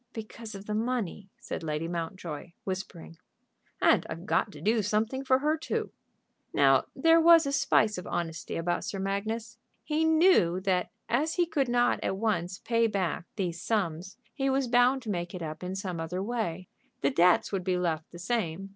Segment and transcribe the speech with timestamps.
[0.13, 3.19] "Because of the money," said Lady Mountjoy, whispering.
[3.79, 5.91] "And I've got to do something for her too."
[6.53, 9.59] Now, there was a spice of honesty about Sir Magnus.
[9.83, 14.67] He knew that as he could not at once pay back these sums, he was
[14.67, 16.67] bound to make it up in some other way.
[17.01, 18.69] The debts would be left the same.